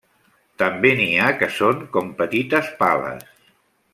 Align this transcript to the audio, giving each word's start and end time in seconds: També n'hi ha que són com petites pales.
També 0.61 0.93
n'hi 0.99 1.09
ha 1.17 1.27
que 1.41 1.51
són 1.57 1.85
com 1.97 2.09
petites 2.23 2.73
pales. 2.83 3.31